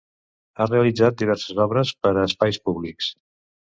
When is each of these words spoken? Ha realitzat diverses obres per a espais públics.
Ha 0.55 0.65
realitzat 0.69 1.19
diverses 1.21 1.61
obres 1.67 1.93
per 2.07 2.15
a 2.15 2.27
espais 2.31 2.59
públics. 2.71 3.15